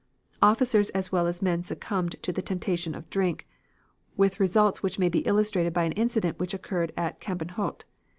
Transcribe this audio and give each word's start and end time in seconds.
Officers 0.41 0.89
as 0.97 1.11
well 1.11 1.27
as 1.27 1.43
men 1.43 1.61
succumbed 1.63 2.15
to 2.23 2.31
the 2.31 2.41
temptation 2.41 2.95
of 2.95 3.07
drink, 3.11 3.47
with 4.17 4.39
results 4.39 4.81
which 4.81 4.97
may 4.97 5.09
be 5.09 5.19
illustrated 5.27 5.73
by 5.73 5.83
an 5.83 5.91
incident 5.91 6.39
which 6.39 6.55
occurred 6.55 6.91
at 6.97 7.21
Campenhout. 7.21 7.83